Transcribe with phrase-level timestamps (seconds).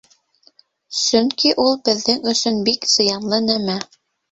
[0.99, 3.79] Сөнки ул беҙҙең өсөн бик зыянлы нәмә.